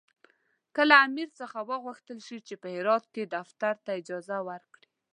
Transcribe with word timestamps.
که 0.75 0.81
له 0.89 0.95
امیر 1.05 1.29
څخه 1.39 1.57
وغوښتل 1.71 2.19
شي 2.27 2.37
چې 2.47 2.55
په 2.61 2.67
هرات 2.75 3.05
کې 3.13 3.23
دفتر 3.35 3.73
ته 3.85 3.89
اجازه 3.99 4.37
ورکړي. 4.49 4.87